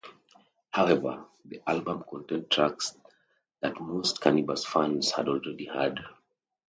[0.71, 2.97] However, the album contained tracks
[3.61, 5.99] that most Canibus fans had already heard.